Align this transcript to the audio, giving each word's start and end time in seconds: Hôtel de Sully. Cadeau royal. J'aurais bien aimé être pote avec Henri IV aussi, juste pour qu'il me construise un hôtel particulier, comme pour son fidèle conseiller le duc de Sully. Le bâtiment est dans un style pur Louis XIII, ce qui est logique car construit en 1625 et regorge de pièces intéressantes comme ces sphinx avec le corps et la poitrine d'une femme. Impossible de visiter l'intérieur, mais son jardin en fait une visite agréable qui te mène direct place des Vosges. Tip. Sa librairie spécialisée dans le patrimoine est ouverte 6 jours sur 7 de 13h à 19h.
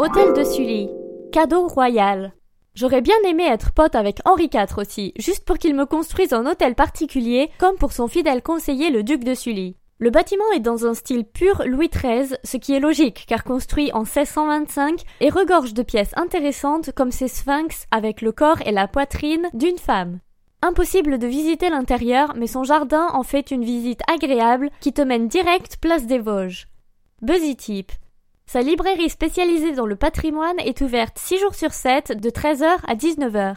Hôtel 0.00 0.32
de 0.32 0.44
Sully. 0.44 0.88
Cadeau 1.32 1.66
royal. 1.66 2.32
J'aurais 2.76 3.00
bien 3.00 3.16
aimé 3.26 3.42
être 3.48 3.72
pote 3.72 3.96
avec 3.96 4.20
Henri 4.24 4.44
IV 4.44 4.78
aussi, 4.78 5.12
juste 5.18 5.44
pour 5.44 5.58
qu'il 5.58 5.74
me 5.74 5.86
construise 5.86 6.32
un 6.32 6.46
hôtel 6.46 6.76
particulier, 6.76 7.50
comme 7.58 7.74
pour 7.74 7.90
son 7.90 8.06
fidèle 8.06 8.40
conseiller 8.40 8.90
le 8.90 9.02
duc 9.02 9.24
de 9.24 9.34
Sully. 9.34 9.74
Le 9.98 10.10
bâtiment 10.10 10.44
est 10.54 10.60
dans 10.60 10.86
un 10.86 10.94
style 10.94 11.24
pur 11.24 11.64
Louis 11.66 11.88
XIII, 11.88 12.36
ce 12.44 12.56
qui 12.58 12.74
est 12.74 12.78
logique 12.78 13.24
car 13.26 13.42
construit 13.42 13.90
en 13.92 14.04
1625 14.04 15.02
et 15.20 15.30
regorge 15.30 15.74
de 15.74 15.82
pièces 15.82 16.16
intéressantes 16.16 16.92
comme 16.92 17.10
ces 17.10 17.26
sphinx 17.26 17.86
avec 17.90 18.22
le 18.22 18.30
corps 18.30 18.62
et 18.64 18.70
la 18.70 18.86
poitrine 18.86 19.48
d'une 19.52 19.78
femme. 19.78 20.20
Impossible 20.62 21.18
de 21.18 21.26
visiter 21.26 21.70
l'intérieur, 21.70 22.34
mais 22.36 22.46
son 22.46 22.62
jardin 22.62 23.08
en 23.14 23.24
fait 23.24 23.50
une 23.50 23.64
visite 23.64 24.02
agréable 24.08 24.70
qui 24.78 24.92
te 24.92 25.02
mène 25.02 25.26
direct 25.26 25.78
place 25.80 26.06
des 26.06 26.20
Vosges. 26.20 26.68
Tip. 27.58 27.90
Sa 28.50 28.62
librairie 28.62 29.10
spécialisée 29.10 29.72
dans 29.72 29.84
le 29.84 29.94
patrimoine 29.94 30.58
est 30.60 30.80
ouverte 30.80 31.18
6 31.18 31.38
jours 31.38 31.54
sur 31.54 31.74
7 31.74 32.18
de 32.18 32.30
13h 32.30 32.78
à 32.86 32.94
19h. 32.94 33.56